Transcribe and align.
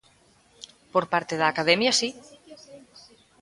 Por 0.93 1.03
parte 1.13 1.33
da 1.37 1.47
Academia 1.53 1.97
si. 1.99 2.09